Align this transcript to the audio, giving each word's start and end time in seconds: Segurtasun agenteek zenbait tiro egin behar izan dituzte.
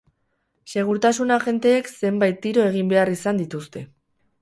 Segurtasun 0.75 1.35
agenteek 1.35 1.93
zenbait 1.99 2.43
tiro 2.47 2.67
egin 2.73 2.93
behar 2.97 3.15
izan 3.21 3.47
dituzte. 3.47 3.89